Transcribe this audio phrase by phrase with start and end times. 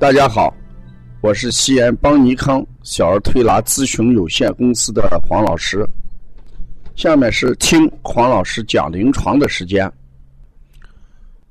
[0.00, 0.54] 大家好，
[1.20, 5.84] 我是西安邦尼康小儿推拿咨询有限公司的黄老师。
[6.94, 9.92] 下面是听黄老师讲临床的时间。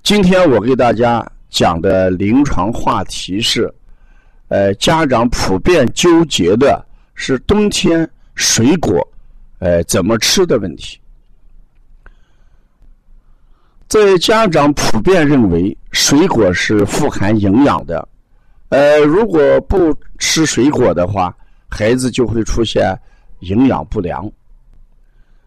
[0.02, 3.70] 今天我给大家讲的临床话题是，
[4.48, 6.82] 呃，家长普遍纠结的
[7.16, 9.06] 是冬天水果，
[9.60, 10.98] 呃，怎么吃的问题。
[13.90, 18.08] 在家长普遍认为水果是富含营养的，
[18.70, 21.36] 呃，如果不吃水果的话，
[21.68, 22.98] 孩子就会出现
[23.40, 24.30] 营养不良。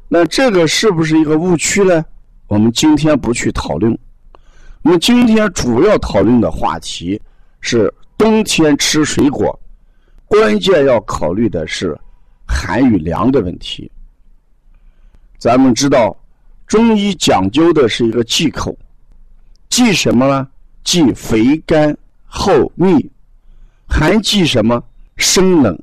[0.08, 2.04] 那这个是不是一个误区呢？
[2.46, 3.96] 我们今天不去讨论。
[4.82, 7.20] 我们今天主要讨论的话题
[7.60, 9.58] 是冬天吃水果，
[10.26, 11.98] 关键要考虑的是
[12.46, 13.90] 寒与凉的问题。
[15.38, 16.16] 咱们知道。
[16.66, 18.78] 中医讲究的是一个忌口，
[19.70, 20.46] 忌什么呢？
[20.84, 23.10] 忌肥甘厚腻，
[23.90, 24.82] 寒忌什么？
[25.16, 25.78] 生冷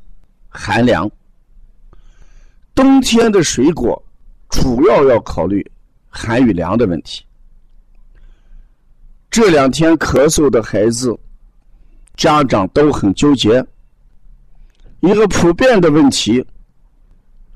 [0.49, 1.07] 寒凉。
[2.73, 4.01] 冬天的水果
[4.49, 5.63] 主要要考虑
[6.09, 7.23] 寒与凉的问题。
[9.29, 11.15] 这两天咳嗽的孩子，
[12.15, 13.63] 家长都很纠结。
[15.01, 16.43] 一个普遍的问题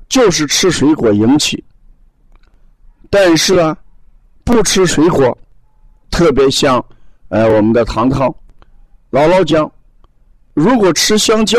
[0.08, 1.64] 就是吃水果引起。
[3.10, 3.76] 但是啊，
[4.44, 5.36] 不吃水果，
[6.10, 6.84] 特别像，
[7.30, 8.28] 呃，我们的糖糖
[9.10, 9.70] 姥姥讲，
[10.54, 11.58] 如果吃香蕉，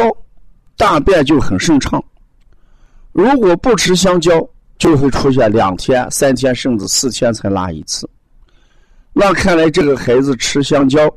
[0.77, 1.99] 大便就很顺畅；
[3.11, 8.09] 如果不吃香蕉，就会出现两天、三天甚至四天才拉一次。
[9.13, 11.09] 那看来这个孩子吃香蕉，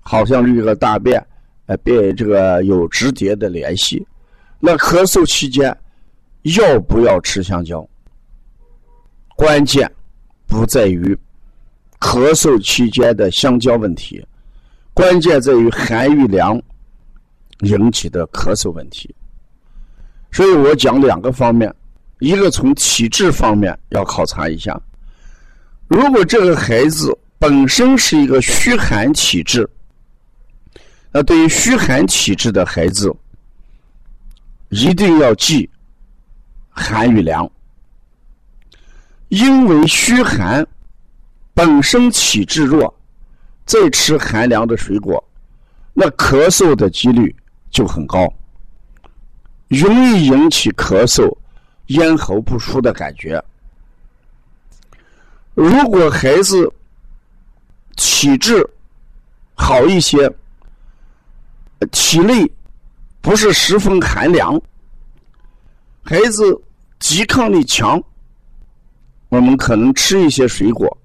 [0.00, 1.24] 好像这个大便，
[1.66, 4.06] 呃，便这个有直接的联系。
[4.58, 5.76] 那咳嗽期间，
[6.42, 7.88] 要不要吃香蕉？
[9.36, 9.90] 关键
[10.46, 11.16] 不在于
[12.00, 14.24] 咳嗽期间的香蕉问题，
[14.94, 16.60] 关键在于寒与凉
[17.60, 19.14] 引起的咳嗽问题。
[20.32, 21.74] 所以我讲两个方面，
[22.18, 24.78] 一个从体质方面要考察一下。
[25.88, 29.68] 如果这个孩子本身是一个虚寒体质，
[31.12, 33.14] 那对于虚寒体质的孩子，
[34.68, 35.68] 一定要忌
[36.68, 37.48] 寒与凉。
[39.28, 40.66] 因为虚寒，
[41.54, 42.92] 本身体质弱，
[43.64, 45.22] 再吃寒凉的水果，
[45.94, 47.34] 那咳嗽的几率
[47.76, 48.26] 就很高，
[49.68, 51.30] 容易引起咳嗽、
[51.88, 53.38] 咽喉不舒的感觉。
[55.52, 56.72] 如果孩子
[57.94, 58.66] 体质
[59.54, 60.26] 好一些，
[61.92, 62.50] 体内
[63.20, 64.58] 不是十分寒凉，
[66.02, 66.58] 孩子
[66.98, 68.02] 抵抗力强。
[69.28, 70.96] 我们可能吃一些水果，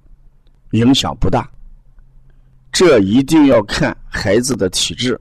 [0.70, 1.46] 影响不大。
[2.72, 5.20] 这一定要看孩子的体质，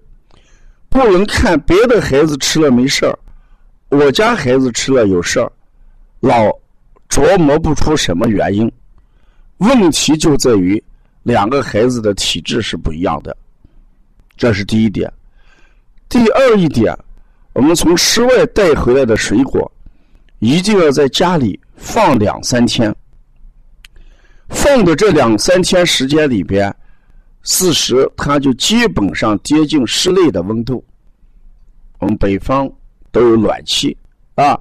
[0.90, 3.18] 不能看别的孩子吃了没事儿，
[3.88, 5.50] 我家孩子吃了有事儿，
[6.20, 6.50] 老
[7.08, 8.70] 琢磨不出什么原因。
[9.56, 10.82] 问题就在于
[11.22, 13.34] 两个孩子的体质是不一样的，
[14.36, 15.10] 这是第一点。
[16.08, 16.94] 第二一点，
[17.52, 19.70] 我们从室外带回来的水果，
[20.40, 21.58] 一定要在家里。
[21.82, 22.94] 放两三天，
[24.50, 26.70] 放的这两三天时间里边，
[27.42, 30.84] 四十它就基本上接近室内的温度。
[31.98, 32.70] 我们北方
[33.10, 33.96] 都有暖气
[34.34, 34.58] 啊，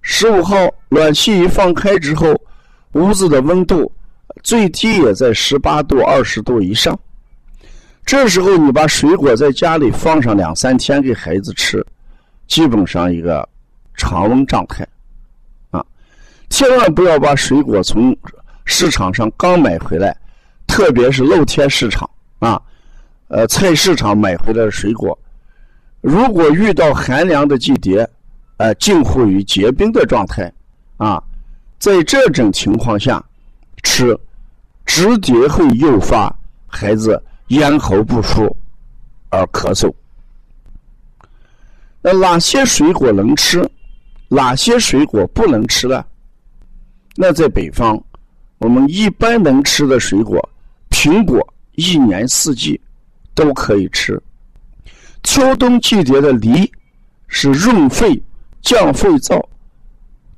[0.00, 0.56] 十五号
[0.88, 2.34] 暖气一放开之后，
[2.92, 3.90] 屋子的温度
[4.42, 6.98] 最低也在十八度、二十度以上。
[8.04, 11.86] 这时候你把水果在家里放上两三天给孩子吃，
[12.48, 13.48] 基本上一个
[13.94, 14.86] 常温状态
[15.70, 15.84] 啊。
[16.50, 18.14] 千万不要把水果从
[18.64, 20.16] 市场上刚买回来，
[20.66, 22.08] 特别是露天市场
[22.42, 22.60] 啊，
[23.28, 25.16] 呃，菜市场买回来的水果，
[26.00, 28.06] 如果遇到寒凉的季节，
[28.56, 30.52] 呃，近乎于结冰的状态
[30.96, 31.22] 啊，
[31.78, 33.24] 在这种情况下
[33.84, 34.18] 吃，
[34.84, 36.36] 直接会诱发
[36.66, 38.56] 孩子咽喉不舒
[39.30, 39.88] 而咳嗽。
[42.00, 43.64] 那哪些水果能吃？
[44.26, 46.04] 哪些水果不能吃呢？
[47.14, 48.02] 那在北方，
[48.58, 50.50] 我们一般能吃的水果，
[50.90, 51.46] 苹果
[51.82, 52.80] 一年四季
[53.34, 54.20] 都可以吃。
[55.24, 56.70] 秋冬季节的梨
[57.26, 58.20] 是润肺、
[58.60, 59.42] 降肺燥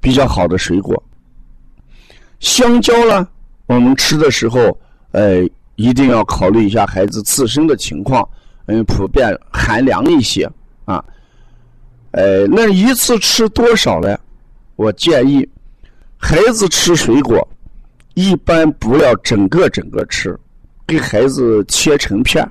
[0.00, 1.02] 比较好的水果。
[2.40, 3.28] 香蕉呢，
[3.66, 4.78] 我们吃的时候，
[5.12, 5.42] 呃，
[5.76, 8.26] 一定要考虑一下孩子自身的情况，
[8.66, 10.50] 嗯，普遍寒凉一些
[10.84, 11.04] 啊。
[12.12, 14.18] 呃，那一次吃多少呢？
[14.76, 15.46] 我建议。
[16.16, 17.46] 孩子吃水果，
[18.14, 20.34] 一般不要整个整个吃，
[20.86, 22.48] 给孩子切成片。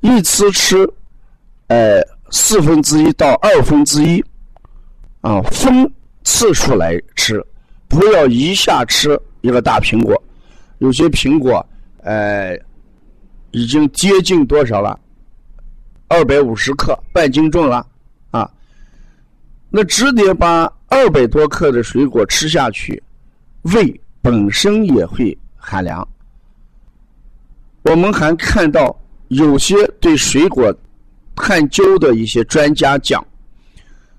[0.00, 0.88] 一次吃，
[1.68, 2.00] 呃，
[2.30, 4.24] 四分之一到二分之一，
[5.20, 5.90] 啊，分
[6.22, 7.44] 次数来吃，
[7.88, 10.22] 不要一下吃一个大苹果。
[10.78, 11.66] 有些苹果，
[12.02, 12.56] 呃，
[13.50, 14.98] 已经接近多少了？
[16.08, 17.84] 二百五十克，半斤重了，
[18.30, 18.48] 啊，
[19.70, 23.02] 那直接把二百多克的水果吃下去，
[23.62, 26.06] 胃本身也会寒凉。
[27.86, 28.96] 我们还看到
[29.28, 30.74] 有些对水果
[31.34, 33.24] 探究的一些专家讲，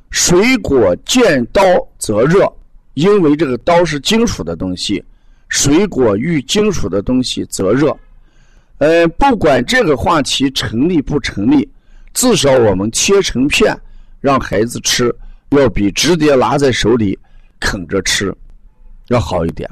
[0.10, 1.62] 水果见刀
[1.98, 2.52] 则热，
[2.94, 5.04] 因为这个刀是金属的东西，
[5.50, 7.96] 水果遇金属的东西则热。
[8.78, 11.68] 呃，不管这个话题成立不成立。
[12.14, 13.80] 至少我们切成片
[14.20, 15.14] 让孩子吃，
[15.50, 17.18] 要比直接拿在手里
[17.60, 18.34] 啃着吃
[19.10, 19.70] 要好一点。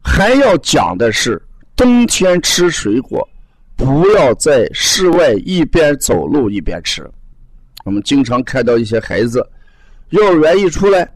[0.00, 1.42] 还要讲的是，
[1.76, 3.28] 冬天吃水果，
[3.76, 7.08] 不要在室外一边走路一边吃。
[7.84, 9.46] 我们经常看到一些孩子，
[10.10, 11.08] 幼儿园一出来，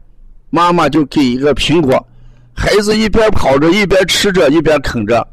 [0.51, 2.07] 妈妈就给一个苹果，
[2.53, 5.27] 孩子一边跑着一边吃着一边啃着。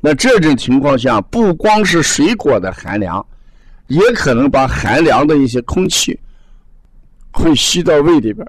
[0.00, 3.24] 那这种情况下，不光是水果的寒凉。
[3.88, 6.18] 也可能把寒凉的一些空气
[7.30, 8.46] 会吸到胃里边，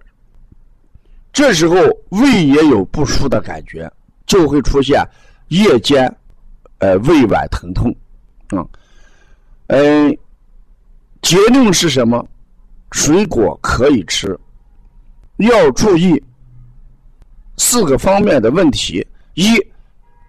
[1.33, 1.75] 这时候
[2.09, 3.91] 胃也有不舒的感觉，
[4.25, 5.03] 就会出现
[5.53, 6.13] 夜间
[6.79, 7.93] 呃胃脘疼痛
[8.49, 8.65] 啊。
[9.67, 10.17] 嗯，
[11.21, 12.27] 结论是什么？
[12.91, 14.37] 水果可以吃，
[15.37, 16.21] 要注意
[17.57, 19.55] 四个方面的问题：一，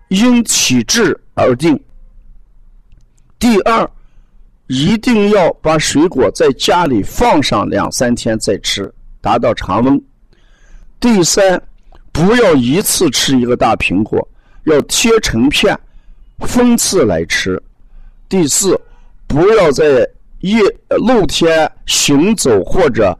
[0.08, 1.76] 因体质而定；
[3.38, 3.90] 第二。
[4.68, 10.02] 一定要把水果在家里放上两三天再吃，达到常温。
[10.98, 11.62] 第三，
[12.10, 14.26] 不要一次吃一个大苹果，
[14.64, 15.78] 要切成片，
[16.40, 17.60] 分次来吃。
[18.28, 18.78] 第四，
[19.26, 20.08] 不要在
[20.40, 20.60] 夜
[21.06, 23.16] 露天行走或者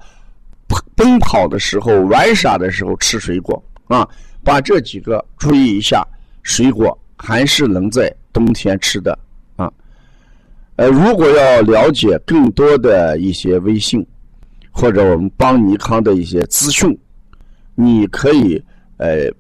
[0.95, 4.09] 奔跑的时候、玩耍的时候吃水果啊。
[4.43, 6.07] 把这几个注意一下，
[6.43, 9.19] 水果还是能在冬天吃的
[9.57, 9.73] 啊。
[10.77, 14.07] 呃，如果要了解更多的一些微信，
[14.71, 16.95] 或者我们邦尼康的一些资讯，
[17.75, 18.63] 你可以
[18.99, 19.33] 呃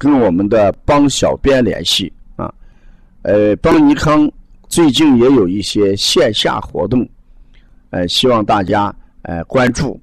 [0.00, 2.50] 跟我们的帮小编联系啊。
[3.20, 4.26] 呃，邦尼康
[4.66, 7.06] 最近也有一些线下活动，
[7.90, 10.00] 呃，希望大家呃关注。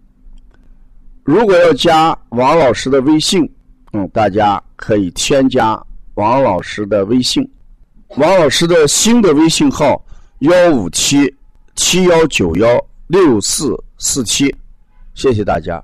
[1.23, 3.49] 如果要加王老师的微信，
[3.93, 5.83] 嗯，大家可以添加
[6.13, 7.49] 王老师的微信。
[8.17, 9.99] 王老师的新的微信号
[10.39, 11.33] 幺五七
[11.75, 14.55] 七幺九幺六四四七，
[15.15, 15.83] 谢谢大家。